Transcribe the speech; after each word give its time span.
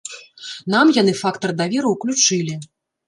Нам 0.75 0.93
яны 1.01 1.13
фактар 1.21 1.53
даверу 1.63 1.93
ўключылі. 1.93 2.57